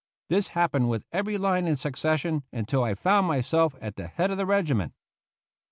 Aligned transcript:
This 0.29 0.47
hap 0.57 0.71
pened 0.71 0.89
with 0.89 1.05
every 1.11 1.37
line 1.37 1.67
in 1.67 1.75
succession, 1.75 2.41
until 2.51 2.83
I 2.83 2.95
found 2.95 3.27
myself 3.27 3.75
at 3.79 3.97
the 3.97 4.07
head 4.07 4.31
of 4.31 4.37
the 4.37 4.47
regiment. 4.47 4.95